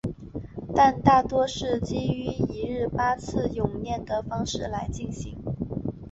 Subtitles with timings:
[0.75, 5.37] 但大多是基于一日八次诵念的方式来进行。